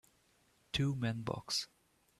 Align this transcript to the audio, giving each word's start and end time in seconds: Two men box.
Two 0.73 0.95
men 0.95 1.21
box. 1.21 1.67